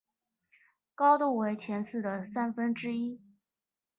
[0.95, 3.21] 高度為前次的三分之一